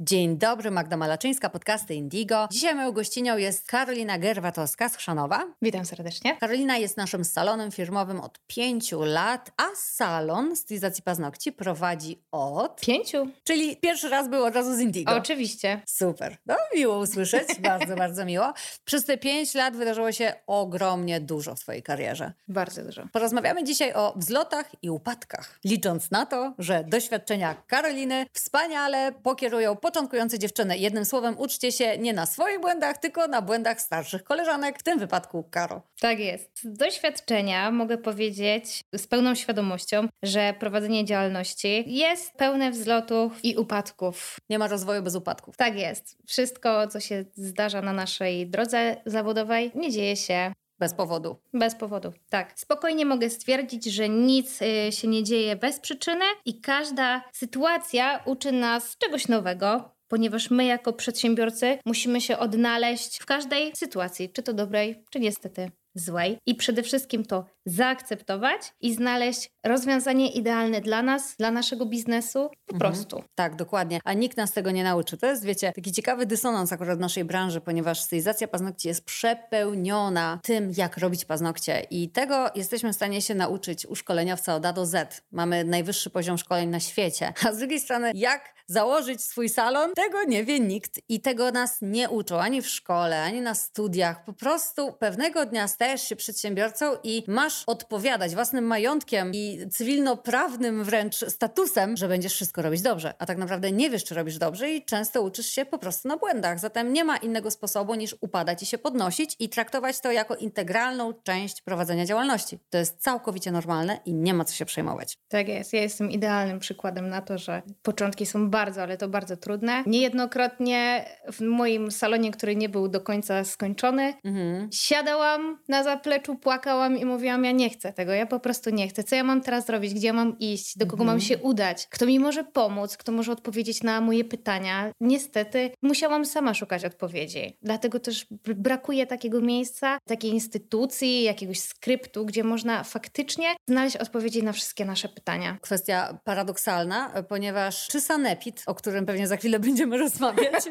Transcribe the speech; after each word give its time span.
Dzień 0.00 0.38
dobry, 0.38 0.70
Magda 0.70 0.96
Malaczyńska, 0.96 1.50
podcasty 1.50 1.94
Indigo. 1.94 2.48
Dzisiaj 2.50 2.74
moją 2.74 2.92
gościnią 2.92 3.36
jest 3.36 3.66
Karolina 3.66 4.18
Gerwatowska 4.18 4.88
z 4.88 4.96
Chrzanowa. 4.96 5.46
Witam 5.62 5.84
serdecznie. 5.84 6.36
Karolina 6.36 6.76
jest 6.76 6.96
naszym 6.96 7.24
salonem 7.24 7.70
firmowym 7.70 8.20
od 8.20 8.40
pięciu 8.46 9.02
lat, 9.02 9.50
a 9.56 9.64
salon 9.76 10.56
stylizacji 10.56 11.02
paznokci 11.02 11.52
prowadzi 11.52 12.22
od... 12.32 12.80
Pięciu? 12.80 13.28
Czyli 13.44 13.76
pierwszy 13.76 14.08
raz 14.08 14.28
był 14.28 14.44
od 14.44 14.54
razu 14.54 14.76
z 14.76 14.80
Indigo. 14.80 15.16
Oczywiście. 15.16 15.82
Super. 15.86 16.36
No, 16.46 16.56
miło 16.74 16.98
usłyszeć, 16.98 17.48
bardzo, 17.68 17.96
bardzo 17.96 18.24
miło. 18.24 18.52
Przez 18.84 19.04
te 19.04 19.18
pięć 19.18 19.54
lat 19.54 19.76
wydarzyło 19.76 20.12
się 20.12 20.34
ogromnie 20.46 21.20
dużo 21.20 21.54
w 21.54 21.60
Twojej 21.60 21.82
karierze. 21.82 22.32
Bardzo 22.48 22.82
dużo. 22.82 23.02
Porozmawiamy 23.12 23.64
dzisiaj 23.64 23.92
o 23.92 24.14
wzlotach 24.16 24.70
i 24.82 24.90
upadkach, 24.90 25.58
licząc 25.64 26.10
na 26.10 26.26
to, 26.26 26.54
że 26.58 26.84
doświadczenia 26.84 27.54
Karoliny 27.66 28.26
wspaniale 28.32 29.12
pokierują 29.22 29.76
początkujące 29.86 30.38
dziewczyny. 30.38 30.78
Jednym 30.78 31.04
słowem, 31.04 31.38
uczcie 31.38 31.72
się 31.72 31.98
nie 31.98 32.12
na 32.12 32.26
swoich 32.26 32.60
błędach, 32.60 32.98
tylko 32.98 33.28
na 33.28 33.42
błędach 33.42 33.80
starszych 33.80 34.24
koleżanek, 34.24 34.78
w 34.78 34.82
tym 34.82 34.98
wypadku 34.98 35.44
Karo. 35.50 35.82
Tak 36.00 36.18
jest. 36.18 36.62
Z 36.62 36.78
doświadczenia 36.78 37.70
mogę 37.70 37.98
powiedzieć 37.98 38.80
z 38.96 39.06
pełną 39.06 39.34
świadomością, 39.34 40.08
że 40.22 40.54
prowadzenie 40.58 41.04
działalności 41.04 41.84
jest 41.86 42.32
pełne 42.32 42.70
wzlotów 42.70 43.44
i 43.44 43.56
upadków. 43.56 44.36
Nie 44.50 44.58
ma 44.58 44.68
rozwoju 44.68 45.02
bez 45.02 45.14
upadków. 45.14 45.56
Tak 45.56 45.78
jest. 45.78 46.16
Wszystko, 46.26 46.88
co 46.88 47.00
się 47.00 47.24
zdarza 47.34 47.82
na 47.82 47.92
naszej 47.92 48.46
drodze 48.46 48.96
zawodowej, 49.06 49.72
nie 49.74 49.90
dzieje 49.90 50.16
się 50.16 50.52
bez 50.78 50.94
powodu. 50.94 51.36
Bez 51.54 51.74
powodu, 51.74 52.12
tak. 52.30 52.52
Spokojnie 52.56 53.06
mogę 53.06 53.30
stwierdzić, 53.30 53.84
że 53.84 54.08
nic 54.08 54.62
y, 54.62 54.92
się 54.92 55.08
nie 55.08 55.24
dzieje 55.24 55.56
bez 55.56 55.80
przyczyny 55.80 56.24
i 56.44 56.60
każda 56.60 57.22
sytuacja 57.32 58.22
uczy 58.24 58.52
nas 58.52 58.96
czegoś 58.98 59.28
nowego, 59.28 59.96
ponieważ 60.08 60.50
my 60.50 60.64
jako 60.64 60.92
przedsiębiorcy 60.92 61.78
musimy 61.86 62.20
się 62.20 62.38
odnaleźć 62.38 63.18
w 63.18 63.26
każdej 63.26 63.72
sytuacji, 63.76 64.30
czy 64.30 64.42
to 64.42 64.52
dobrej, 64.52 65.04
czy 65.10 65.20
niestety 65.20 65.70
złej 65.96 66.38
i 66.46 66.54
przede 66.54 66.82
wszystkim 66.82 67.24
to 67.24 67.44
zaakceptować 67.66 68.74
i 68.80 68.94
znaleźć 68.94 69.50
rozwiązanie 69.64 70.30
idealne 70.30 70.80
dla 70.80 71.02
nas, 71.02 71.36
dla 71.38 71.50
naszego 71.50 71.86
biznesu, 71.86 72.50
po 72.66 72.74
mhm. 72.74 72.78
prostu. 72.78 73.22
Tak, 73.34 73.56
dokładnie. 73.56 74.00
A 74.04 74.12
nikt 74.12 74.36
nas 74.36 74.52
tego 74.52 74.70
nie 74.70 74.84
nauczy. 74.84 75.16
To 75.16 75.26
jest, 75.26 75.44
wiecie, 75.44 75.72
taki 75.72 75.92
ciekawy 75.92 76.26
dysonans 76.26 76.72
akurat 76.72 76.98
w 76.98 77.00
naszej 77.00 77.24
branży, 77.24 77.60
ponieważ 77.60 78.00
stylizacja 78.00 78.48
paznokci 78.48 78.88
jest 78.88 79.04
przepełniona 79.04 80.40
tym, 80.42 80.72
jak 80.76 80.98
robić 80.98 81.24
paznokcie 81.24 81.86
i 81.90 82.10
tego 82.10 82.50
jesteśmy 82.54 82.92
w 82.92 82.96
stanie 82.96 83.22
się 83.22 83.34
nauczyć 83.34 83.86
u 83.86 83.96
szkoleniowca 83.96 84.54
od 84.54 84.66
A 84.66 84.72
do 84.72 84.86
Z. 84.86 85.22
Mamy 85.32 85.64
najwyższy 85.64 86.10
poziom 86.10 86.38
szkoleń 86.38 86.68
na 86.68 86.80
świecie. 86.80 87.32
A 87.48 87.52
z 87.52 87.58
drugiej 87.58 87.80
strony, 87.80 88.12
jak 88.14 88.56
założyć 88.66 89.24
swój 89.24 89.48
salon, 89.48 89.94
tego 89.94 90.24
nie 90.24 90.44
wie 90.44 90.60
nikt 90.60 91.00
i 91.08 91.20
tego 91.20 91.50
nas 91.50 91.78
nie 91.82 92.10
uczą 92.10 92.40
ani 92.40 92.62
w 92.62 92.68
szkole, 92.68 93.22
ani 93.22 93.40
na 93.40 93.54
studiach. 93.54 94.24
Po 94.24 94.32
prostu 94.32 94.92
pewnego 94.92 95.46
dnia 95.46 95.68
stajesz 95.86 96.08
się 96.08 96.16
przedsiębiorcą 96.16 96.96
i 97.04 97.24
masz 97.28 97.64
odpowiadać 97.66 98.34
własnym 98.34 98.64
majątkiem 98.64 99.30
i 99.34 99.58
cywilnoprawnym 99.70 100.84
wręcz 100.84 101.16
statusem, 101.16 101.96
że 101.96 102.08
będziesz 102.08 102.32
wszystko 102.32 102.62
robić 102.62 102.82
dobrze. 102.82 103.14
A 103.18 103.26
tak 103.26 103.38
naprawdę 103.38 103.72
nie 103.72 103.90
wiesz, 103.90 104.04
czy 104.04 104.14
robisz 104.14 104.38
dobrze 104.38 104.70
i 104.70 104.84
często 104.84 105.22
uczysz 105.22 105.46
się 105.46 105.66
po 105.66 105.78
prostu 105.78 106.08
na 106.08 106.16
błędach. 106.16 106.58
Zatem 106.58 106.92
nie 106.92 107.04
ma 107.04 107.16
innego 107.16 107.50
sposobu 107.50 107.94
niż 107.94 108.16
upadać 108.20 108.62
i 108.62 108.66
się 108.66 108.78
podnosić 108.78 109.36
i 109.38 109.48
traktować 109.48 110.00
to 110.00 110.12
jako 110.12 110.36
integralną 110.36 111.12
część 111.22 111.62
prowadzenia 111.62 112.06
działalności. 112.06 112.58
To 112.70 112.78
jest 112.78 112.98
całkowicie 112.98 113.52
normalne 113.52 113.98
i 114.04 114.14
nie 114.14 114.34
ma 114.34 114.44
co 114.44 114.54
się 114.54 114.64
przejmować. 114.64 115.18
Tak 115.28 115.48
jest. 115.48 115.72
Ja 115.72 115.80
jestem 115.80 116.10
idealnym 116.10 116.58
przykładem 116.58 117.08
na 117.08 117.20
to, 117.20 117.38
że 117.38 117.62
początki 117.82 118.26
są 118.26 118.50
bardzo, 118.50 118.82
ale 118.82 118.96
to 118.96 119.08
bardzo 119.08 119.36
trudne. 119.36 119.82
Niejednokrotnie 119.86 121.04
w 121.32 121.40
moim 121.40 121.90
salonie, 121.90 122.30
który 122.30 122.56
nie 122.56 122.68
był 122.68 122.88
do 122.88 123.00
końca 123.00 123.44
skończony, 123.44 124.14
mhm. 124.24 124.68
siadałam 124.72 125.58
na 125.68 125.75
zapleczu, 125.84 126.36
płakałam 126.36 126.98
i 126.98 127.04
mówiłam, 127.04 127.44
ja 127.44 127.52
nie 127.52 127.70
chcę 127.70 127.92
tego, 127.92 128.12
ja 128.12 128.26
po 128.26 128.40
prostu 128.40 128.70
nie 128.70 128.88
chcę. 128.88 129.04
Co 129.04 129.16
ja 129.16 129.24
mam 129.24 129.40
teraz 129.40 129.66
zrobić? 129.66 129.94
Gdzie 129.94 130.06
ja 130.06 130.12
mam 130.12 130.38
iść? 130.38 130.78
Do 130.78 130.86
kogo 130.86 131.02
mhm. 131.02 131.06
mam 131.06 131.20
się 131.20 131.38
udać? 131.38 131.86
Kto 131.90 132.06
mi 132.06 132.18
może 132.18 132.44
pomóc? 132.44 132.96
Kto 132.96 133.12
może 133.12 133.32
odpowiedzieć 133.32 133.82
na 133.82 134.00
moje 134.00 134.24
pytania? 134.24 134.92
Niestety 135.00 135.70
musiałam 135.82 136.24
sama 136.24 136.54
szukać 136.54 136.84
odpowiedzi. 136.84 137.58
Dlatego 137.62 138.00
też 138.00 138.26
brakuje 138.56 139.06
takiego 139.06 139.40
miejsca, 139.40 139.98
takiej 140.08 140.30
instytucji, 140.30 141.22
jakiegoś 141.22 141.60
skryptu, 141.60 142.26
gdzie 142.26 142.44
można 142.44 142.84
faktycznie 142.84 143.46
znaleźć 143.68 143.96
odpowiedzi 143.96 144.42
na 144.42 144.52
wszystkie 144.52 144.84
nasze 144.84 145.08
pytania. 145.08 145.58
Kwestia 145.60 146.18
paradoksalna, 146.24 147.22
ponieważ 147.28 147.86
czy 147.88 148.00
Sanepid, 148.00 148.62
o 148.66 148.74
którym 148.74 149.06
pewnie 149.06 149.28
za 149.28 149.36
chwilę 149.36 149.58
będziemy 149.68 149.98
rozmawiać, 149.98 150.64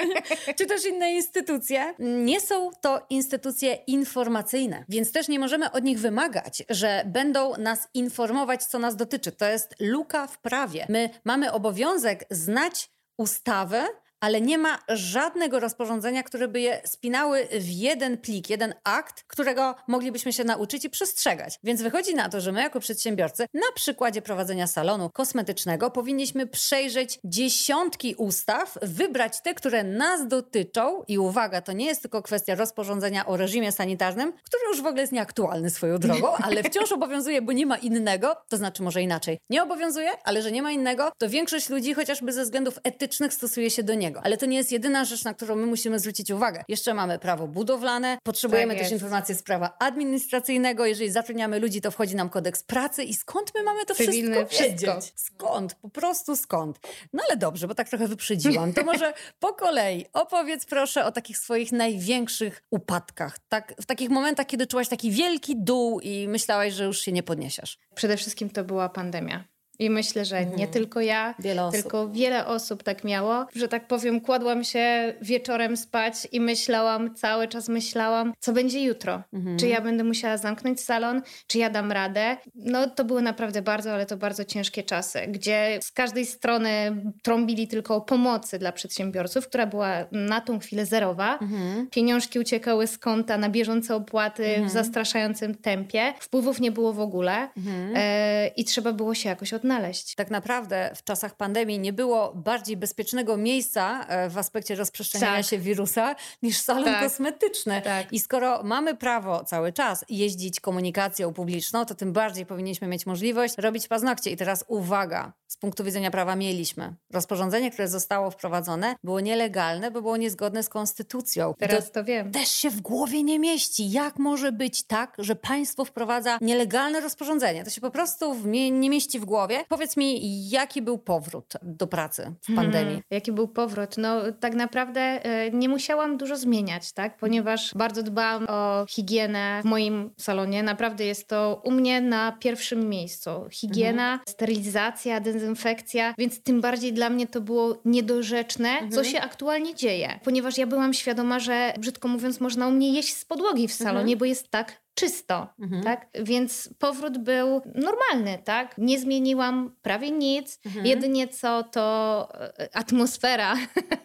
czy 0.57 0.65
też 0.65 0.85
inne 0.85 1.13
instytucje, 1.13 1.94
nie 1.99 2.41
są 2.41 2.69
to 2.81 3.05
instytucje 3.09 3.73
informacyjne, 3.88 4.84
więc 4.90 5.12
też 5.12 5.28
nie 5.28 5.40
możemy 5.40 5.72
od 5.72 5.84
nich 5.84 6.00
wymagać, 6.00 6.63
że 6.69 7.03
będą 7.06 7.57
nas 7.57 7.88
informować, 7.94 8.63
co 8.63 8.79
nas 8.79 8.96
dotyczy. 8.96 9.31
To 9.31 9.46
jest 9.46 9.75
luka 9.79 10.28
w 10.28 10.38
prawie. 10.38 10.85
My 10.90 11.09
mamy 11.23 11.51
obowiązek 11.51 12.25
znać 12.29 12.90
ustawę, 13.18 13.88
ale 14.19 14.41
nie 14.41 14.57
ma 14.57 14.79
żadnego 14.89 15.59
rozporządzenia, 15.59 16.23
które 16.23 16.47
by 16.47 16.59
je 16.59 16.81
spinały 16.85 17.47
w 17.51 17.69
jeden 17.69 18.17
plik, 18.17 18.49
jeden 18.49 18.73
akt, 18.83 19.23
którego 19.27 19.75
moglibyśmy 19.87 20.33
się 20.33 20.43
nauczyć 20.43 20.85
i 20.85 20.89
przestrzegać. 20.89 21.59
Więc 21.63 21.81
wychodzi 21.81 22.15
na 22.15 22.29
to, 22.29 22.41
że 22.41 22.51
my 22.51 22.61
jako 22.61 22.79
przedsiębiorcy 22.79 23.45
na 23.53 23.71
przykładzie 23.75 24.21
prowadzenia 24.21 24.67
salonu 24.67 25.09
kosmetycznego 25.09 25.91
powinniśmy 25.91 26.47
przejrzeć 26.47 27.19
dziesiątki 27.23 28.15
ustaw, 28.15 28.77
wybrać 28.81 29.41
te, 29.41 29.53
które 29.53 29.83
nas 29.83 30.27
dotyczą 30.27 31.03
i 31.07 31.17
uwaga, 31.17 31.61
to 31.61 31.73
nie 31.73 31.85
jest 31.85 32.01
tylko 32.01 32.21
kwestia 32.21 32.55
rozporządzenia 32.55 33.25
o 33.25 33.37
reżimie 33.37 33.71
sanitarnym, 33.71 34.33
który 34.43 34.63
już 34.69 34.81
w 34.81 34.85
ogóle 34.85 35.01
jest 35.01 35.13
nieaktualny 35.13 35.69
swoją 35.69 35.97
drogą, 35.97 36.27
ale 36.45 36.63
wciąż 36.63 36.91
obowiązuje, 36.91 37.41
bo 37.41 37.51
nie 37.51 37.65
ma 37.65 37.77
innego, 37.77 38.35
to 38.49 38.57
znaczy 38.57 38.83
może 38.83 39.01
inaczej. 39.01 39.39
Nie 39.49 39.63
obowiązuje, 39.63 40.11
ale 40.23 40.41
że 40.41 40.51
nie 40.51 40.61
ma 40.61 40.71
innego, 40.71 41.11
to 41.17 41.29
większość 41.29 41.69
ludzi 41.69 41.93
chociażby 41.93 42.33
ze 42.33 42.43
względów 42.43 42.79
etycznych 42.83 43.33
stosuje 43.33 43.69
się 43.69 43.83
do 43.83 43.93
niego. 43.93 44.04
Ale 44.23 44.38
to 44.38 44.45
nie 44.45 44.57
jest 44.57 44.71
jedyna 44.71 45.05
rzecz, 45.05 45.23
na 45.23 45.33
którą 45.33 45.55
my 45.55 45.66
musimy 45.66 45.99
zwrócić 45.99 46.31
uwagę. 46.31 46.63
Jeszcze 46.67 46.93
mamy 46.93 47.19
prawo 47.19 47.47
budowlane, 47.47 48.17
potrzebujemy 48.23 48.73
tak 48.73 48.83
też 48.83 48.91
informacji 48.91 49.35
z 49.35 49.43
prawa 49.43 49.75
administracyjnego. 49.79 50.85
Jeżeli 50.85 51.11
zatrudniamy 51.11 51.59
ludzi, 51.59 51.81
to 51.81 51.91
wchodzi 51.91 52.15
nam 52.15 52.29
kodeks 52.29 52.63
pracy 52.63 53.03
i 53.03 53.13
skąd 53.13 53.51
my 53.55 53.63
mamy 53.63 53.85
to 53.85 53.95
Cywilne 53.95 54.45
wszystko 54.45 54.69
wiedzieć? 54.69 55.13
Skąd? 55.15 55.75
Po 55.75 55.89
prostu 55.89 56.35
skąd? 56.35 56.79
No 57.13 57.23
ale 57.27 57.38
dobrze, 57.38 57.67
bo 57.67 57.75
tak 57.75 57.89
trochę 57.89 58.07
wyprzedziłam. 58.07 58.73
To 58.73 58.83
może 58.83 59.13
po 59.39 59.53
kolei 59.53 60.05
opowiedz 60.13 60.65
proszę 60.65 61.05
o 61.05 61.11
takich 61.11 61.38
swoich 61.38 61.71
największych 61.71 62.63
upadkach. 62.71 63.39
Tak, 63.49 63.73
w 63.81 63.85
takich 63.85 64.09
momentach, 64.09 64.47
kiedy 64.47 64.67
czułaś 64.67 64.88
taki 64.88 65.11
wielki 65.11 65.55
dół 65.57 65.99
i 65.99 66.27
myślałaś, 66.27 66.73
że 66.73 66.83
już 66.83 66.99
się 66.99 67.11
nie 67.11 67.23
podniesiesz. 67.23 67.77
Przede 67.95 68.17
wszystkim 68.17 68.49
to 68.49 68.63
była 68.63 68.89
pandemia. 68.89 69.54
I 69.80 69.90
myślę, 69.90 70.25
że 70.25 70.38
mhm. 70.38 70.59
nie 70.59 70.68
tylko 70.68 71.02
ja, 71.02 71.36
wiele 71.40 71.69
tylko 71.72 72.09
wiele 72.09 72.46
osób 72.46 72.84
tak 72.84 73.03
miało, 73.03 73.46
że 73.56 73.68
tak 73.68 73.88
powiem, 73.88 74.22
kładłam 74.22 74.63
się 74.63 75.13
wieczorem 75.22 75.78
spać 75.78 76.28
i 76.31 76.40
myślałam, 76.40 77.16
cały 77.16 77.47
czas 77.47 77.69
myślałam, 77.69 78.34
co 78.40 78.53
będzie 78.53 78.84
jutro. 78.84 79.24
Mhm. 79.34 79.58
Czy 79.58 79.68
ja 79.68 79.81
będę 79.81 80.03
musiała 80.03 80.38
zamknąć 80.38 80.81
salon, 80.81 81.22
czy 81.47 81.58
ja 81.58 81.69
dam 81.69 81.91
radę. 81.91 82.38
No 82.56 82.90
to 82.90 83.06
były 83.06 83.22
naprawdę 83.22 83.62
bardzo, 83.62 83.94
ale 83.94 84.06
to 84.06 84.18
bardzo 84.18 84.46
ciężkie 84.46 84.84
czasy, 84.84 85.19
gdzie 85.28 85.80
z 85.81 85.92
każdej 85.92 86.25
strony 86.25 87.02
trąbili 87.24 87.68
tylko 87.68 87.96
o 87.96 88.02
pomocy 88.02 88.59
dla 88.59 88.72
przedsiębiorców, 88.72 89.47
która 89.47 89.66
była 89.66 90.06
na 90.12 90.42
tą 90.42 90.60
chwilę 90.60 90.86
zerowa. 90.86 91.38
Mhm. 91.42 91.88
Pieniążki 91.88 92.39
uciekały 92.39 92.88
z 92.88 92.98
konta 92.98 93.38
na 93.38 93.50
bieżące 93.50 93.95
opłaty 93.95 94.44
w 94.44 94.48
mhm. 94.48 94.69
zastraszającym 94.69 95.56
tempie. 95.56 96.13
Wpływów 96.19 96.60
nie 96.60 96.71
było 96.71 96.94
w 96.94 97.00
ogóle 97.00 97.50
mhm. 97.57 97.94
e, 97.95 98.48
i 98.48 98.66
trzeba 98.66 98.94
było 98.94 99.16
się 99.16 99.30
jakoś 99.30 99.54
od 99.54 99.63
odnaleźć. 99.65 100.15
Tak 100.15 100.31
naprawdę 100.31 100.91
w 100.95 101.03
czasach 101.03 101.35
pandemii 101.35 101.79
nie 101.79 101.94
było 101.94 102.33
bardziej 102.35 102.77
bezpiecznego 102.77 103.38
miejsca 103.38 104.06
e, 104.07 104.29
w 104.29 104.38
aspekcie 104.38 104.75
rozprzestrzeniania 104.75 105.38
tak. 105.38 105.45
się 105.45 105.57
wirusa 105.57 106.15
niż 106.44 106.57
salon 106.57 106.83
tak. 106.83 107.03
kosmetyczny. 107.03 107.81
Tak. 107.81 108.13
I 108.13 108.19
skoro 108.19 108.63
mamy 108.63 108.95
prawo 108.95 109.44
cały 109.44 109.73
czas 109.73 110.06
jeździć 110.09 110.59
komunikacją 110.59 111.33
publiczną, 111.33 111.85
to 111.85 111.95
tym 111.95 112.13
bardziej 112.13 112.45
powinniśmy 112.45 112.88
mieć 112.88 113.06
możliwość 113.06 113.57
robić 113.57 113.88
paznokcie. 113.88 114.31
I 114.31 114.38
teraz 114.38 114.65
uwaga, 114.67 115.33
z 115.47 115.57
punktu 115.57 115.83
widzenia 115.83 116.11
prawa 116.11 116.35
mieliśmy. 116.35 116.94
Rozporządzenie, 117.13 117.71
które 117.71 117.88
zostało 117.88 118.31
wprowadzone, 118.31 118.95
było 119.03 119.19
nielegalne, 119.19 119.91
bo 119.91 120.01
było 120.01 120.18
niezgodne 120.18 120.63
z 120.63 120.69
konstytucją. 120.69 121.53
Teraz 121.59 121.88
to, 121.88 121.94
to 121.94 122.03
wiem. 122.03 122.31
Też 122.31 122.50
się 122.50 122.69
w 122.69 122.81
głowie 122.81 123.23
nie 123.23 123.39
mieści. 123.39 123.91
Jak 123.91 124.19
może 124.19 124.51
być 124.51 124.83
tak, 124.83 125.15
że 125.18 125.35
państwo 125.35 125.85
wprowadza 125.85 126.38
nielegalne 126.41 127.00
rozporządzenie? 127.00 127.63
To 127.63 127.69
się 127.69 127.81
po 127.81 127.91
prostu 127.91 128.35
nie 128.45 128.89
mieści 128.89 129.19
w 129.19 129.25
głowie 129.25 129.55
sprawie. 129.56 129.66
Powiedz 129.69 129.98
mi, 129.98 130.50
jaki 130.50 130.81
był 130.81 130.98
powrót 130.98 131.54
do 131.62 131.88
pracy 131.88 132.36
w 132.42 132.56
pandemii? 132.56 132.86
Hmm, 132.86 133.04
jaki 133.12 133.31
był 133.31 133.48
powrót? 133.48 133.98
No 133.98 134.22
tak 134.40 134.56
naprawdę 134.56 135.02
e, 135.02 135.52
nie 135.52 135.69
musiałam 135.69 136.18
dużo 136.18 136.38
zmieniać, 136.38 136.92
tak? 136.92 137.18
Ponieważ 137.18 137.74
bardzo 137.74 138.04
dbałam 138.04 138.46
o 138.50 138.86
higienę 138.90 139.62
w 139.62 139.66
moim 139.66 140.10
salonie. 140.18 140.63
Naprawdę 140.63 141.06
jest 141.06 141.28
to 141.28 141.62
u 141.63 141.72
mnie 141.72 142.02
na 142.02 142.31
pierwszym 142.31 142.90
miejscu. 142.90 143.30
Higiena, 143.52 144.12
mhm. 144.12 144.19
sterylizacja, 144.28 145.19
dezynfekcja, 145.19 146.13
więc 146.18 146.44
tym 146.44 146.62
bardziej 146.62 146.94
dla 146.94 147.10
mnie 147.10 147.28
to 147.28 147.42
było 147.42 147.81
niedorzeczne, 147.86 148.69
mhm. 148.69 148.92
co 148.92 149.04
się 149.04 149.22
aktualnie 149.22 149.75
dzieje. 149.75 150.19
Ponieważ 150.24 150.57
ja 150.57 150.68
byłam 150.68 150.94
świadoma, 150.94 151.40
że 151.40 151.74
brzydko 151.80 152.07
mówiąc 152.07 152.40
można 152.40 152.68
u 152.68 152.72
mnie 152.72 152.94
jeść 152.94 153.13
z 153.13 153.25
podłogi 153.25 153.68
w 153.68 153.74
salonie, 153.74 154.13
mhm. 154.13 154.19
bo 154.19 154.25
jest 154.25 154.50
tak 154.50 154.84
czysto, 154.95 155.47
mhm. 155.59 155.83
tak? 155.83 156.07
Więc 156.24 156.69
powrót 156.80 157.18
był 157.18 157.62
normalny, 157.65 158.44
tak? 158.44 158.77
Nie 158.77 159.00
zmieniłam 159.00 159.75
prawie 159.81 160.12
nic. 160.12 160.59
Mhm. 160.65 160.86
Jedynie 160.86 161.27
co 161.27 161.63
to 161.63 162.27
e, 162.59 162.75
atmosfera 162.75 163.56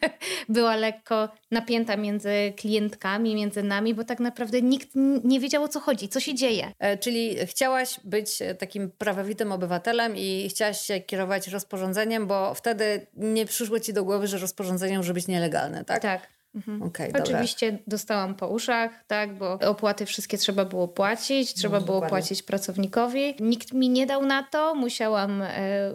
była 0.48 0.76
lekko 0.76 1.28
napięta 1.50 1.96
między 1.96 2.52
klientkami, 2.56 3.34
między 3.34 3.62
nami, 3.62 3.94
bo 3.94 4.04
tak 4.04 4.20
naprawdę 4.20 4.62
nikt 4.62 4.88
nie 5.25 5.40
wiedział 5.40 5.62
o 5.62 5.69
co 5.69 5.81
chodzi, 5.81 6.08
co 6.08 6.20
się 6.20 6.34
dzieje. 6.34 6.72
E, 6.78 6.98
czyli 6.98 7.37
chciałaś 7.46 8.00
być 8.04 8.38
takim 8.58 8.90
prawowitym 8.90 9.52
obywatelem 9.52 10.16
i 10.16 10.48
chciałaś 10.50 10.81
się 10.81 11.00
kierować 11.00 11.48
rozporządzeniem, 11.48 12.26
bo 12.26 12.54
wtedy 12.54 13.06
nie 13.16 13.46
przyszło 13.46 13.81
ci 13.81 13.92
do 13.92 14.04
głowy, 14.04 14.26
że 14.26 14.38
rozporządzenie 14.38 14.96
może 14.96 15.14
być 15.14 15.28
nielegalne, 15.28 15.84
tak? 15.84 16.02
Tak. 16.02 16.39
Mhm. 16.55 16.82
Okay, 16.82 17.12
Oczywiście 17.23 17.73
dobra. 17.73 17.85
dostałam 17.87 18.35
po 18.35 18.49
uszach, 18.49 19.05
tak, 19.06 19.35
bo 19.38 19.52
opłaty 19.52 20.06
wszystkie 20.06 20.38
trzeba 20.38 20.64
było 20.64 20.88
płacić, 20.88 21.55
trzeba 21.55 21.81
no, 21.81 21.85
było 21.85 21.97
dokładnie. 21.97 22.19
płacić 22.19 22.43
pracownikowi. 22.43 23.35
Nikt 23.41 23.73
mi 23.73 23.88
nie 23.88 24.06
dał 24.06 24.26
na 24.26 24.43
to, 24.43 24.75
musiałam, 24.75 25.43
e, 25.43 25.49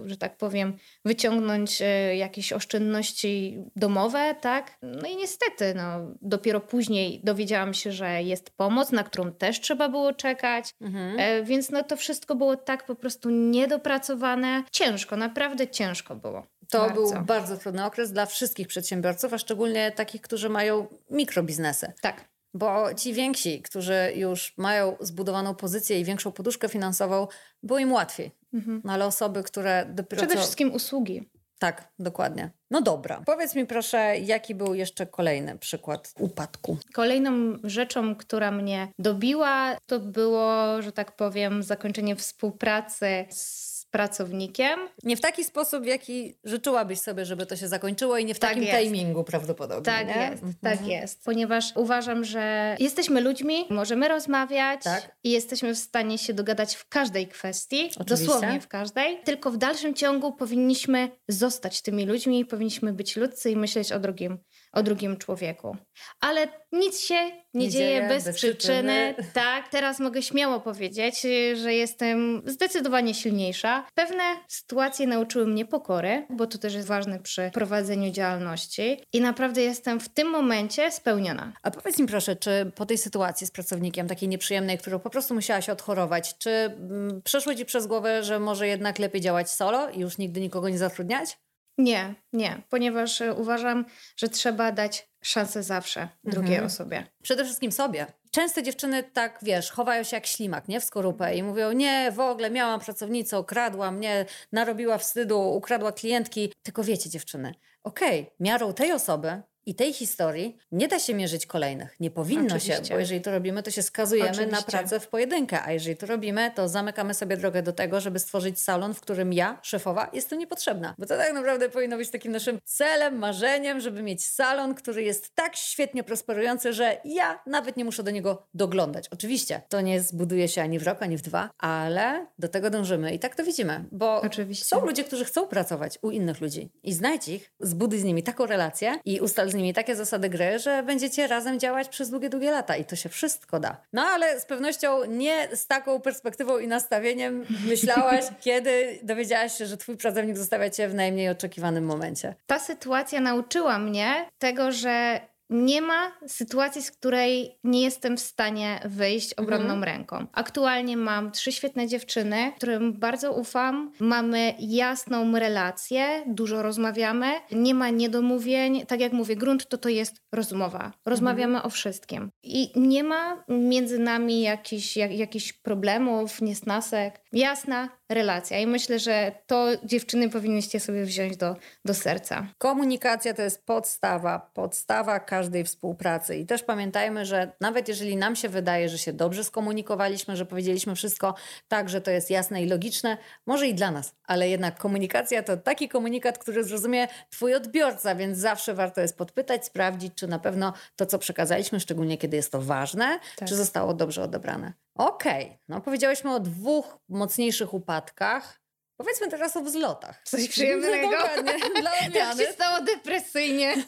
że 0.05 0.17
tak 0.17 0.37
powiem, 0.37 0.77
wyciągnąć 1.05 1.81
e, 1.81 2.15
jakieś 2.15 2.53
oszczędności 2.53 3.57
domowe, 3.75 4.35
tak. 4.41 4.77
No 4.81 5.07
i 5.09 5.15
niestety, 5.15 5.73
no, 5.75 6.15
dopiero 6.21 6.59
później 6.59 7.21
dowiedziałam 7.23 7.73
się, 7.73 7.91
że 7.91 8.23
jest 8.23 8.49
pomoc, 8.57 8.91
na 8.91 9.03
którą 9.03 9.31
też 9.31 9.61
trzeba 9.61 9.89
było 9.89 10.13
czekać, 10.13 10.69
mhm. 10.81 11.19
E, 11.19 11.43
więc 11.43 11.71
no 11.71 11.83
to 11.83 11.97
wszystko 11.97 12.35
było 12.35 12.55
tak 12.55 12.85
po 12.85 12.95
prostu 12.95 13.29
niedopracowane. 13.29 14.63
Ciężko, 14.71 15.17
naprawdę 15.17 15.67
ciężko 15.67 16.15
było. 16.15 16.47
To 16.69 16.79
bardzo. 16.79 16.93
był 16.93 17.25
bardzo 17.25 17.57
trudny 17.57 17.85
okres 17.85 18.11
dla 18.11 18.25
wszystkich 18.25 18.67
przedsiębiorców, 18.67 19.33
a 19.33 19.37
szczególnie 19.37 19.91
takich, 19.91 20.21
którzy 20.21 20.49
mają 20.49 20.87
mikrobiznesy. 21.09 21.93
Tak. 22.01 22.25
Bo 22.53 22.93
ci 22.93 23.13
więksi, 23.13 23.61
którzy 23.61 24.11
już 24.15 24.53
mają 24.57 24.97
zbudowaną 24.99 25.55
pozycję 25.55 25.99
i 25.99 26.05
większą 26.05 26.31
poduszkę 26.31 26.69
finansową, 26.69 27.27
było 27.63 27.79
im 27.79 27.91
łatwiej. 27.91 28.31
Mhm. 28.53 28.81
No 28.83 28.93
ale 28.93 29.05
osoby, 29.05 29.43
które 29.43 29.85
dopiero. 29.89 30.19
Przede 30.19 30.35
co... 30.35 30.41
wszystkim 30.41 30.73
usługi. 30.73 31.29
Tak, 31.59 31.91
dokładnie. 31.99 32.51
No 32.71 32.81
dobra. 32.81 33.21
Powiedz 33.25 33.55
mi 33.55 33.65
proszę, 33.65 34.17
jaki 34.17 34.55
był 34.55 34.73
jeszcze 34.73 35.05
kolejny 35.05 35.57
przykład 35.57 36.13
upadku? 36.19 36.77
Kolejną 36.93 37.31
rzeczą, 37.63 38.15
która 38.15 38.51
mnie 38.51 38.87
dobiła, 38.99 39.77
to 39.85 39.99
było, 39.99 40.81
że 40.81 40.91
tak 40.91 41.15
powiem, 41.15 41.63
zakończenie 41.63 42.15
współpracy 42.15 43.25
z 43.29 43.74
pracownikiem. 43.95 44.79
Nie 45.03 45.17
w 45.17 45.21
taki 45.21 45.43
sposób, 45.43 45.83
w 45.83 45.85
jaki 45.85 46.37
życzyłabyś 46.43 46.99
sobie, 46.99 47.25
żeby 47.25 47.45
to 47.45 47.55
się 47.55 47.67
zakończyło 47.67 48.17
i 48.17 48.25
nie 48.25 48.35
w 48.35 48.39
tak 48.39 48.49
takim 48.49 48.63
jest. 48.63 48.83
timingu 48.83 49.23
prawdopodobnie. 49.23 49.85
Tak 49.85 50.07
nie? 50.07 50.21
jest, 50.21 50.43
mhm. 50.43 50.53
tak 50.61 50.87
jest. 50.87 51.23
Ponieważ 51.23 51.71
uważam, 51.75 52.23
że 52.23 52.75
jesteśmy 52.79 53.21
ludźmi, 53.21 53.65
możemy 53.69 54.07
rozmawiać 54.07 54.83
tak. 54.83 55.15
i 55.23 55.31
jesteśmy 55.31 55.75
w 55.75 55.77
stanie 55.77 56.17
się 56.17 56.33
dogadać 56.33 56.75
w 56.75 56.89
każdej 56.89 57.27
kwestii, 57.27 57.89
Oczywiście. 57.99 58.25
dosłownie 58.25 58.61
w 58.61 58.67
każdej. 58.67 59.19
Tylko 59.23 59.51
w 59.51 59.57
dalszym 59.57 59.93
ciągu 59.93 60.33
powinniśmy 60.33 61.09
zostać 61.27 61.81
tymi 61.81 62.05
ludźmi 62.05 62.39
i 62.39 62.45
powinniśmy 62.45 62.93
być 62.93 63.15
ludzcy 63.15 63.51
i 63.51 63.55
myśleć 63.55 63.91
o 63.91 63.99
drugim 63.99 64.37
o 64.75 64.83
drugim 64.83 65.17
człowieku. 65.17 65.77
Ale 66.19 66.47
nic 66.71 66.99
się 66.99 67.15
nie, 67.15 67.31
nie 67.53 67.69
dzieje, 67.69 67.87
dzieje, 67.87 68.07
bez, 68.07 68.23
bez 68.23 68.35
przyczyny. 68.35 69.13
przyczyny. 69.15 69.15
Tak, 69.33 69.69
teraz 69.69 69.99
mogę 69.99 70.21
śmiało 70.21 70.59
powiedzieć, 70.59 71.21
że 71.55 71.73
jestem 71.73 72.41
zdecydowanie 72.45 73.13
silniejsza. 73.13 73.85
Pewne 73.95 74.23
sytuacje 74.47 75.07
nauczyły 75.07 75.47
mnie 75.47 75.65
pokory, 75.65 76.25
bo 76.29 76.47
to 76.47 76.57
też 76.57 76.73
jest 76.73 76.87
ważne 76.87 77.19
przy 77.19 77.51
prowadzeniu 77.53 78.11
działalności. 78.11 78.97
I 79.13 79.21
naprawdę 79.21 79.61
jestem 79.61 79.99
w 79.99 80.09
tym 80.09 80.29
momencie 80.29 80.91
spełniona. 80.91 81.53
A 81.63 81.71
powiedz 81.71 81.99
mi 81.99 82.07
proszę, 82.07 82.35
czy 82.35 82.71
po 82.75 82.85
tej 82.85 82.97
sytuacji 82.97 83.47
z 83.47 83.51
pracownikiem, 83.51 84.07
takiej 84.07 84.29
nieprzyjemnej, 84.29 84.77
którą 84.77 84.99
po 84.99 85.09
prostu 85.09 85.33
musiałaś 85.33 85.69
odchorować, 85.69 86.37
czy 86.37 86.49
mm, 86.49 87.21
przeszło 87.21 87.55
ci 87.55 87.65
przez 87.65 87.87
głowę, 87.87 88.23
że 88.23 88.39
może 88.39 88.67
jednak 88.67 88.99
lepiej 88.99 89.21
działać 89.21 89.51
solo 89.51 89.89
i 89.89 89.99
już 89.99 90.17
nigdy 90.17 90.41
nikogo 90.41 90.69
nie 90.69 90.77
zatrudniać? 90.77 91.37
Nie, 91.77 92.15
nie, 92.33 92.61
ponieważ 92.69 93.21
e, 93.21 93.33
uważam, 93.33 93.85
że 94.17 94.29
trzeba 94.29 94.71
dać 94.71 95.09
szansę 95.23 95.63
zawsze 95.63 96.09
drugiej 96.23 96.53
mhm. 96.53 96.65
osobie. 96.65 97.07
Przede 97.23 97.43
wszystkim 97.45 97.71
sobie. 97.71 98.05
Często 98.31 98.61
dziewczyny 98.61 99.03
tak, 99.03 99.39
wiesz, 99.41 99.71
chowają 99.71 100.03
się 100.03 100.17
jak 100.17 100.25
ślimak, 100.25 100.67
nie? 100.67 100.79
W 100.79 100.83
skorupę 100.83 101.35
i 101.35 101.43
mówią, 101.43 101.71
nie, 101.71 102.11
w 102.11 102.19
ogóle 102.19 102.51
miałam 102.51 102.79
pracownicę, 102.79 103.39
ukradła 103.39 103.91
mnie, 103.91 104.25
narobiła 104.51 104.97
wstydu, 104.97 105.41
ukradła 105.41 105.91
klientki. 105.91 106.53
Tylko 106.63 106.83
wiecie 106.83 107.09
dziewczyny, 107.09 107.53
okej, 107.83 108.21
okay, 108.21 108.31
miarą 108.39 108.73
tej 108.73 108.91
osoby 108.91 109.41
i 109.65 109.75
tej 109.75 109.93
historii 109.93 110.57
nie 110.71 110.87
da 110.87 110.99
się 110.99 111.13
mierzyć 111.13 111.45
kolejnych. 111.45 111.95
Nie 111.99 112.11
powinno 112.11 112.55
Oczywiście. 112.55 112.85
się, 112.85 112.93
bo 112.93 112.99
jeżeli 112.99 113.21
to 113.21 113.31
robimy, 113.31 113.63
to 113.63 113.71
się 113.71 113.81
skazujemy 113.81 114.29
Oczywiście. 114.29 114.55
na 114.55 114.61
pracę 114.61 114.99
w 114.99 115.07
pojedynkę, 115.07 115.63
a 115.63 115.71
jeżeli 115.71 115.97
to 115.97 116.05
robimy, 116.05 116.51
to 116.55 116.69
zamykamy 116.69 117.13
sobie 117.13 117.37
drogę 117.37 117.63
do 117.63 117.73
tego, 117.73 118.01
żeby 118.01 118.19
stworzyć 118.19 118.59
salon, 118.59 118.93
w 118.93 119.01
którym 119.01 119.33
ja, 119.33 119.59
szefowa, 119.61 120.09
jestem 120.13 120.39
niepotrzebna. 120.39 120.95
Bo 120.97 121.05
to 121.05 121.17
tak 121.17 121.33
naprawdę 121.33 121.69
powinno 121.69 121.97
być 121.97 122.09
takim 122.09 122.31
naszym 122.31 122.59
celem, 122.63 123.17
marzeniem, 123.17 123.79
żeby 123.79 124.03
mieć 124.03 124.25
salon, 124.25 124.75
który 124.75 125.03
jest 125.03 125.35
tak 125.35 125.55
świetnie 125.55 126.03
prosperujący, 126.03 126.73
że 126.73 126.97
ja 127.05 127.39
nawet 127.47 127.77
nie 127.77 127.85
muszę 127.85 128.03
do 128.03 128.11
niego 128.11 128.47
doglądać. 128.53 129.09
Oczywiście, 129.09 129.61
to 129.69 129.81
nie 129.81 130.01
zbuduje 130.01 130.47
się 130.47 130.61
ani 130.61 130.79
w 130.79 130.83
rok, 130.83 131.03
ani 131.03 131.17
w 131.17 131.21
dwa, 131.21 131.49
ale 131.57 132.27
do 132.39 132.47
tego 132.47 132.69
dążymy 132.69 133.13
i 133.13 133.19
tak 133.19 133.35
to 133.35 133.43
widzimy, 133.43 133.85
bo 133.91 134.21
Oczywiście. 134.21 134.65
są 134.65 134.85
ludzie, 134.85 135.03
którzy 135.03 135.25
chcą 135.25 135.47
pracować 135.47 135.99
u 136.01 136.11
innych 136.11 136.41
ludzi 136.41 136.71
i 136.83 136.93
znajdź 136.93 137.27
ich, 137.27 137.53
zbuduj 137.59 137.99
z 137.99 138.03
nimi 138.03 138.23
taką 138.23 138.45
relację 138.45 138.99
i 139.05 139.19
ustal 139.19 139.49
nimi 139.55 139.73
takie 139.73 139.95
zasady 139.95 140.29
gry, 140.29 140.59
że 140.59 140.83
będziecie 140.83 141.27
razem 141.27 141.59
działać 141.59 141.89
przez 141.89 142.09
długie, 142.09 142.29
długie 142.29 142.51
lata 142.51 142.75
i 142.75 142.85
to 142.85 142.95
się 142.95 143.09
wszystko 143.09 143.59
da. 143.59 143.77
No 143.93 144.01
ale 144.01 144.39
z 144.39 144.45
pewnością 144.45 145.05
nie 145.05 145.47
z 145.55 145.67
taką 145.67 146.01
perspektywą 146.01 146.57
i 146.57 146.67
nastawieniem 146.67 147.45
myślałaś, 147.65 148.25
kiedy 148.41 148.99
dowiedziałaś 149.03 149.57
się, 149.57 149.65
że 149.65 149.77
twój 149.77 149.97
pracownik 149.97 150.37
zostawia 150.37 150.69
cię 150.69 150.87
w 150.87 150.93
najmniej 150.93 151.29
oczekiwanym 151.29 151.85
momencie. 151.85 152.35
Ta 152.47 152.59
sytuacja 152.59 153.21
nauczyła 153.21 153.79
mnie 153.79 154.29
tego, 154.39 154.71
że 154.71 155.21
nie 155.49 155.81
ma 155.81 156.11
sytuacji, 156.27 156.81
z 156.81 156.91
której 156.91 157.59
nie 157.63 157.81
jestem 157.81 158.17
w 158.17 158.19
stanie 158.19 158.79
wyjść 158.85 159.33
obronną 159.33 159.73
mhm. 159.73 159.83
ręką. 159.83 160.25
Aktualnie 160.33 160.97
mam 160.97 161.31
trzy 161.31 161.51
świetne 161.51 161.87
dziewczyny, 161.87 162.51
którym 162.57 162.93
bardzo 162.93 163.33
ufam. 163.33 163.91
Mamy 163.99 164.53
jasną 164.59 165.39
relację, 165.39 166.23
dużo 166.27 166.61
rozmawiamy, 166.61 167.31
nie 167.51 167.73
ma 167.73 167.89
niedomówień. 167.89 168.85
Tak 168.85 168.99
jak 168.99 169.13
mówię, 169.13 169.35
grunt 169.35 169.69
to 169.69 169.77
to 169.77 169.89
jest 169.89 170.15
rozmowa. 170.31 170.91
Rozmawiamy 171.05 171.53
mhm. 171.53 171.65
o 171.65 171.69
wszystkim. 171.69 172.29
I 172.43 172.71
nie 172.75 173.03
ma 173.03 173.43
między 173.49 173.99
nami 173.99 174.41
jakichś 174.41 174.97
jak, 174.97 175.11
jakichś 175.11 175.53
problemów, 175.53 176.41
niesnasek. 176.41 177.21
Jasna 177.33 177.89
relacja. 178.09 178.59
I 178.59 178.67
myślę, 178.67 178.99
że 178.99 179.31
to 179.47 179.67
dziewczyny 179.83 180.29
powinniście 180.29 180.79
sobie 180.79 181.05
wziąć 181.05 181.37
do, 181.37 181.55
do 181.85 181.93
serca. 181.93 182.47
Komunikacja 182.57 183.33
to 183.33 183.41
jest 183.41 183.65
podstawa, 183.65 184.51
podstawa 184.53 185.19
każdej 185.19 185.63
współpracy. 185.63 186.35
I 186.35 186.45
też 186.45 186.63
pamiętajmy, 186.63 187.25
że 187.25 187.51
nawet 187.61 187.87
jeżeli 187.87 188.17
nam 188.17 188.35
się 188.35 188.49
wydaje, 188.49 188.89
że 188.89 188.97
się 188.97 189.13
dobrze 189.13 189.43
skomunikowaliśmy, 189.43 190.35
że 190.35 190.45
powiedzieliśmy 190.45 190.95
wszystko 190.95 191.35
tak, 191.67 191.89
że 191.89 192.01
to 192.01 192.11
jest 192.11 192.29
jasne 192.29 192.63
i 192.63 192.69
logiczne, 192.69 193.17
może 193.45 193.67
i 193.67 193.73
dla 193.73 193.91
nas, 193.91 194.15
ale 194.23 194.49
jednak 194.49 194.77
komunikacja 194.77 195.43
to 195.43 195.57
taki 195.57 195.89
komunikat, 195.89 196.37
który 196.37 196.63
zrozumie 196.63 197.07
Twój 197.29 197.55
odbiorca, 197.55 198.15
więc 198.15 198.37
zawsze 198.37 198.73
warto 198.73 199.01
jest 199.01 199.17
podpytać, 199.17 199.65
sprawdzić, 199.65 200.13
czy 200.15 200.27
na 200.27 200.39
pewno 200.39 200.73
to, 200.95 201.05
co 201.05 201.19
przekazaliśmy, 201.19 201.79
szczególnie 201.79 202.17
kiedy 202.17 202.37
jest 202.37 202.51
to 202.51 202.61
ważne, 202.61 203.19
tak. 203.35 203.49
czy 203.49 203.55
zostało 203.55 203.93
dobrze 203.93 204.23
odebrane. 204.23 204.84
Okej, 204.95 205.45
okay. 205.45 205.57
no 205.67 205.81
powiedziałyśmy 205.81 206.33
o 206.33 206.39
dwóch 206.39 206.97
mocniejszych 207.09 207.73
upadkach. 207.73 208.61
Powiedzmy 208.97 209.27
teraz 209.27 209.57
o 209.57 209.61
wzlotach. 209.61 210.21
Coś 210.23 210.47
przyjemnego. 210.49 211.09
Dokładnie, 211.17 211.53
dla 211.81 211.91
odmiany. 211.91 212.35
Tak 212.37 212.47
się 212.47 212.53
stało 212.53 212.81
depresyjnie. 212.81 213.75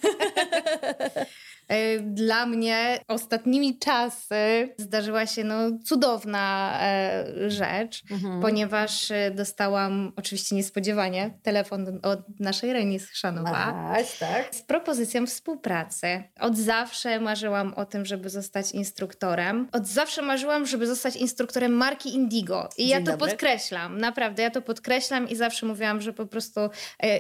E, 1.68 2.00
dla 2.00 2.46
mnie 2.46 3.00
ostatnimi 3.08 3.80
czasy 3.80 4.70
zdarzyła 4.78 5.26
się 5.26 5.44
no, 5.44 5.56
cudowna 5.86 6.78
e, 6.82 7.26
rzecz, 7.50 8.04
mhm. 8.12 8.42
ponieważ 8.42 9.12
e, 9.12 9.32
dostałam 9.32 10.12
oczywiście 10.16 10.56
niespodziewanie 10.56 11.34
telefon 11.44 12.00
od 12.04 12.40
naszej 12.40 12.74
Reni 12.74 13.00
Chrzanowa 13.00 13.96
tak. 14.20 14.56
z 14.56 14.62
propozycją 14.62 15.28
współpracy. 15.28 16.24
Od 16.40 16.58
zawsze 16.58 17.20
marzyłam 17.20 17.74
o 17.74 17.86
tym, 17.86 18.06
żeby 18.06 18.30
zostać 18.30 18.72
instruktorem. 18.72 19.68
Od 19.72 19.88
zawsze 19.88 20.22
marzyłam, 20.22 20.66
żeby 20.66 20.88
zostać 20.88 21.16
instruktorem 21.16 21.72
marki 21.72 22.16
Indigo. 22.16 22.70
I 22.78 22.82
Dzień 22.82 22.90
ja 22.90 23.00
to 23.00 23.12
dobry. 23.12 23.28
podkreślam, 23.28 23.98
naprawdę, 23.98 24.44
ja 24.44 24.50
to 24.50 24.62
podkreślam 24.62 25.30
i 25.30 25.36
zawsze 25.36 25.66
mówiłam, 25.66 26.02
że 26.02 26.14
po 26.14 26.26
prostu 26.26 26.60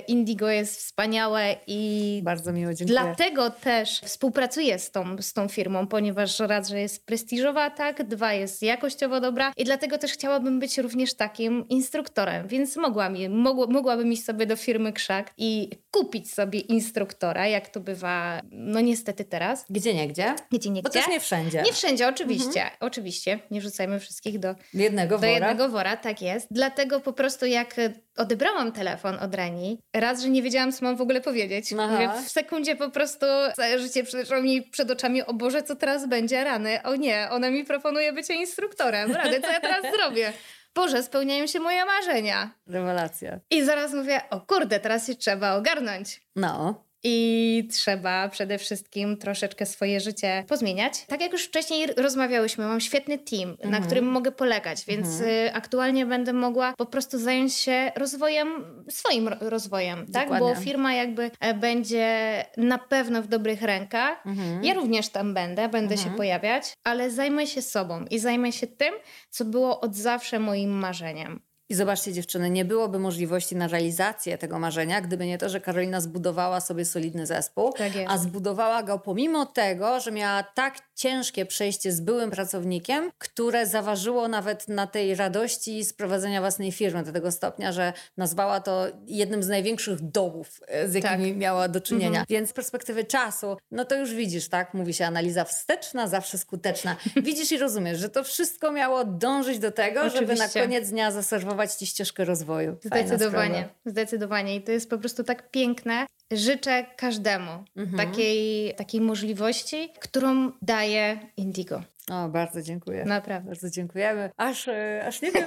Indigo 0.07 0.49
jest 0.49 0.77
wspaniałe 0.79 1.55
i 1.67 2.21
bardzo 2.23 2.53
miło, 2.53 2.73
dziękuję. 2.73 2.99
Dlatego 2.99 3.49
też 3.49 4.01
współpracuję 4.05 4.36
z 4.77 4.91
tą, 4.91 5.21
z 5.21 5.33
tą 5.33 5.47
firmą, 5.47 5.87
ponieważ 5.87 6.39
raz, 6.39 6.69
że 6.69 6.79
jest 6.79 7.05
prestiżowa, 7.05 7.69
tak, 7.69 8.07
dwa, 8.07 8.33
jest 8.33 8.61
jakościowo 8.61 9.19
dobra 9.19 9.53
i 9.57 9.63
dlatego 9.63 9.97
też 9.97 10.11
chciałabym 10.11 10.59
być 10.59 10.77
również 10.77 11.13
takim 11.13 11.67
instruktorem, 11.69 12.47
więc 12.47 12.75
mogłam, 12.75 13.15
mogła, 13.29 13.67
mogłabym 13.67 14.13
iść 14.13 14.23
sobie 14.23 14.45
do 14.45 14.55
firmy 14.55 14.93
Krzak 14.93 15.33
i 15.37 15.69
kupić 15.91 16.33
sobie 16.33 16.59
instruktora, 16.59 17.47
jak 17.47 17.69
to 17.69 17.79
bywa, 17.79 18.41
no 18.51 18.79
niestety 18.79 19.25
teraz. 19.25 19.65
Gdzie 19.69 19.93
nie 19.93 20.07
gdzie? 20.07 20.35
Gdzie 20.51 20.69
nie 20.69 20.81
Bo 20.81 20.89
gdzie? 20.89 20.99
też 20.99 21.09
nie 21.09 21.19
wszędzie. 21.19 21.61
Nie 21.61 21.73
wszędzie, 21.73 22.07
oczywiście. 22.07 22.61
Mhm. 22.61 22.77
Oczywiście. 22.79 23.39
Nie 23.51 23.61
wrzucajmy 23.61 23.99
wszystkich 23.99 24.39
do 24.39 24.55
jednego 24.73 25.15
do 25.15 25.19
wora. 25.19 25.31
jednego 25.31 25.69
wora, 25.69 25.97
tak 25.97 26.21
jest. 26.21 26.47
Dlatego 26.51 26.99
po 26.99 27.13
prostu 27.13 27.45
jak 27.45 27.75
odebrałam 28.17 28.71
telefon 28.71 29.19
od 29.19 29.35
Reni, 29.35 29.79
raz, 29.95 30.21
że 30.21 30.29
nie 30.29 30.41
wiedziałam, 30.43 30.71
co 30.71 30.85
mam 30.85 30.95
w 30.95 31.01
ogóle 31.01 31.21
powiedzieć. 31.21 31.71
Mówię, 31.71 32.09
w 32.25 32.29
sekundzie 32.29 32.75
po 32.75 32.89
prostu 32.89 33.25
całe 33.55 33.79
życie 33.79 34.03
przeszło 34.03 34.41
mi 34.41 34.61
przed 34.61 34.91
oczami, 34.91 35.23
o 35.23 35.33
Boże, 35.33 35.63
co 35.63 35.75
teraz 35.75 36.07
będzie, 36.07 36.43
rany. 36.43 36.83
O 36.83 36.95
nie, 36.95 37.27
ona 37.31 37.49
mi 37.49 37.65
proponuje 37.65 38.13
bycie 38.13 38.33
instruktorem. 38.33 39.11
Rady, 39.11 39.41
co 39.41 39.51
ja 39.51 39.59
teraz 39.59 39.85
zrobię? 39.97 40.33
Boże, 40.75 41.03
spełniają 41.03 41.47
się 41.47 41.59
moje 41.59 41.85
marzenia. 41.85 42.49
Rewelacja. 42.67 43.39
I 43.49 43.63
zaraz 43.63 43.93
mówię, 43.93 44.21
o 44.29 44.41
kurde, 44.41 44.79
teraz 44.79 45.07
się 45.07 45.15
trzeba 45.15 45.55
ogarnąć. 45.55 46.21
No 46.35 46.86
i 47.03 47.67
trzeba 47.71 48.29
przede 48.29 48.57
wszystkim 48.57 49.17
troszeczkę 49.17 49.65
swoje 49.65 49.99
życie 49.99 50.43
pozmieniać. 50.47 51.05
Tak 51.07 51.21
jak 51.21 51.31
już 51.31 51.43
wcześniej 51.43 51.87
rozmawiałyśmy, 51.97 52.65
mam 52.65 52.79
świetny 52.79 53.17
team, 53.17 53.49
mhm. 53.49 53.71
na 53.71 53.81
którym 53.81 54.05
mogę 54.05 54.31
polegać, 54.31 54.85
więc 54.85 55.07
mhm. 55.07 55.29
Y, 55.29 55.53
aktualnie 55.53 56.05
będę 56.05 56.33
mogła 56.33 56.73
po 56.77 56.85
prostu 56.85 57.19
zająć 57.19 57.53
się 57.53 57.91
rozwojem, 57.95 58.47
swoim 58.89 59.27
rozwojem, 59.27 60.05
tak? 60.13 60.39
Bo 60.39 60.55
firma 60.55 60.93
jakby 60.93 61.31
e, 61.39 61.53
będzie 61.53 62.45
na 62.57 62.77
pewno 62.77 63.21
w 63.21 63.27
dobrych 63.27 63.61
rękach. 63.61 64.25
Mhm. 64.25 64.63
Ja 64.63 64.73
również 64.73 65.09
tam 65.09 65.33
będę, 65.33 65.69
będę 65.69 65.95
się 65.95 66.01
mhm. 66.01 66.17
pojawiać, 66.17 66.73
ale 66.83 67.11
zajmę 67.11 67.47
się 67.47 67.61
sobą 67.61 68.05
i 68.05 68.19
zajmę 68.19 68.51
się 68.51 68.67
tym, 68.67 68.93
co 69.29 69.45
było 69.45 69.79
od 69.79 69.95
zawsze 69.95 70.39
moim 70.39 70.71
marzeniem. 70.71 71.46
I 71.69 71.75
zobaczcie, 71.75 72.13
dziewczyny, 72.13 72.49
nie 72.49 72.65
byłoby 72.65 72.99
możliwości 72.99 73.55
na 73.55 73.67
realizację 73.67 74.37
tego 74.37 74.59
marzenia, 74.59 75.01
gdyby 75.01 75.25
nie 75.25 75.37
to, 75.37 75.49
że 75.49 75.61
Karolina 75.61 76.01
zbudowała 76.01 76.61
sobie 76.61 76.85
solidny 76.85 77.25
zespół, 77.25 77.73
tak 77.73 77.91
a 78.07 78.17
zbudowała 78.17 78.83
go 78.83 78.99
pomimo 78.99 79.45
tego, 79.45 79.99
że 79.99 80.11
miała 80.11 80.43
tak 80.43 80.77
ciężkie 80.95 81.45
przejście 81.45 81.91
z 81.91 82.01
byłym 82.01 82.31
pracownikiem, 82.31 83.11
które 83.17 83.65
zaważyło 83.65 84.27
nawet 84.27 84.67
na 84.67 84.87
tej 84.87 85.15
radości 85.15 85.83
z 85.83 85.93
prowadzenia 85.93 86.41
własnej 86.41 86.71
firmy 86.71 87.03
do 87.03 87.11
tego 87.11 87.31
stopnia, 87.31 87.71
że 87.71 87.93
nazwała 88.17 88.59
to 88.59 88.85
jednym 89.07 89.43
z 89.43 89.47
największych 89.47 90.01
dołów, 90.01 90.61
e, 90.67 90.89
z 90.89 90.93
jakimi 90.93 91.29
tak. 91.29 91.37
miała 91.37 91.67
do 91.67 91.81
czynienia. 91.81 92.07
Mhm. 92.07 92.25
Więc 92.29 92.49
z 92.49 92.53
perspektywy 92.53 93.03
czasu, 93.03 93.57
no 93.71 93.85
to 93.85 93.95
już 93.95 94.13
widzisz, 94.13 94.49
tak? 94.49 94.73
Mówi 94.73 94.93
się 94.93 95.05
analiza 95.05 95.43
wsteczna, 95.43 96.07
zawsze 96.07 96.37
skuteczna. 96.37 96.95
Widzisz 97.15 97.51
i 97.51 97.57
rozumiesz, 97.57 97.99
że 97.99 98.09
to 98.09 98.23
wszystko 98.23 98.71
miało 98.71 99.05
dążyć 99.05 99.59
do 99.59 99.71
tego, 99.71 100.01
Oczywiście. 100.01 100.35
żeby 100.35 100.35
na 100.35 100.47
koniec 100.47 100.89
dnia 100.89 101.11
zaserwować 101.11 101.56
ci 101.65 101.87
ścieżkę 101.87 102.25
rozwoju. 102.25 102.77
Zdecydowanie, 102.83 103.69
zdecydowanie. 103.85 104.55
I 104.55 104.61
to 104.61 104.71
jest 104.71 104.89
po 104.89 104.97
prostu 104.97 105.23
tak 105.23 105.51
piękne, 105.51 106.05
życzę 106.31 106.85
każdemu 106.97 107.63
mhm. 107.75 108.09
takiej, 108.09 108.75
takiej 108.75 109.01
możliwości, 109.01 109.89
którą 109.99 110.51
daje 110.61 111.19
Indigo. 111.37 111.81
O, 112.11 112.29
bardzo 112.29 112.61
dziękuję. 112.61 113.05
Naprawdę. 113.05 113.47
Bardzo 113.47 113.69
dziękujemy. 113.69 114.29
Aż, 114.37 114.67
e, 114.67 115.03
aż, 115.07 115.21
nie 115.21 115.31
wiem, 115.31 115.45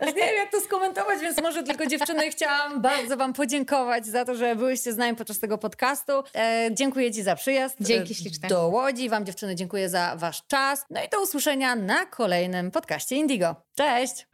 aż 0.00 0.06
nie 0.06 0.22
wiem, 0.22 0.36
jak 0.36 0.50
to 0.50 0.60
skomentować, 0.60 1.20
więc 1.20 1.42
może 1.42 1.62
tylko 1.62 1.86
dziewczyny 1.86 2.30
chciałam 2.30 2.82
bardzo 2.82 3.16
Wam 3.16 3.32
podziękować 3.32 4.06
za 4.06 4.24
to, 4.24 4.34
że 4.34 4.56
byłyście 4.56 4.92
z 4.92 4.96
nami 4.96 5.16
podczas 5.16 5.38
tego 5.38 5.58
podcastu. 5.58 6.12
E, 6.34 6.68
dziękuję 6.72 7.12
Ci 7.12 7.22
za 7.22 7.36
przyjazd. 7.36 7.76
Dzięki 7.80 8.14
śliczne. 8.14 8.48
Do 8.48 8.68
Łodzi. 8.68 9.08
Wam 9.08 9.26
dziewczyny 9.26 9.54
dziękuję 9.54 9.88
za 9.88 10.16
Wasz 10.16 10.46
czas. 10.46 10.84
No 10.90 11.04
i 11.04 11.08
do 11.08 11.22
usłyszenia 11.22 11.76
na 11.76 12.06
kolejnym 12.06 12.70
podcaście 12.70 13.16
Indigo. 13.16 13.56
Cześć! 13.74 14.26